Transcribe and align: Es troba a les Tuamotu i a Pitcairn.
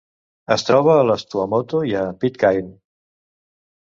Es 0.53 0.63
troba 0.67 0.95
a 1.01 1.03
les 1.09 1.25
Tuamotu 1.33 1.83
i 1.91 1.93
a 1.99 2.07
Pitcairn. 2.25 2.71